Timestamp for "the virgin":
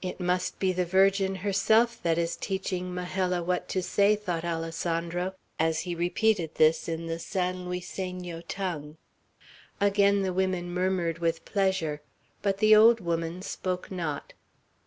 0.72-1.34